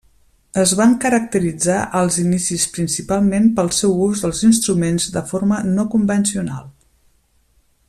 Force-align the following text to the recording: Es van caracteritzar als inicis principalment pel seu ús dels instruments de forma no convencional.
Es 0.59 0.71
van 0.77 0.93
caracteritzar 1.01 1.75
als 1.99 2.17
inicis 2.23 2.65
principalment 2.77 3.45
pel 3.59 3.71
seu 3.81 3.93
ús 4.07 4.25
dels 4.25 4.41
instruments 4.49 5.07
de 5.19 5.25
forma 5.33 5.61
no 5.77 5.87
convencional. 5.97 6.67